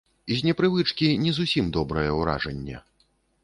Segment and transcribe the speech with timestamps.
[0.29, 2.85] З непрывычкі не зусім добрае ўражанне.